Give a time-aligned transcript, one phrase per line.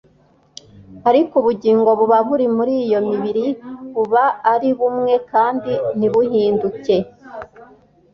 [1.09, 3.45] ariko ubugingo buba buri muri iyo mibiri
[3.93, 6.95] buba ari bumwe kandi ntibuhinduke.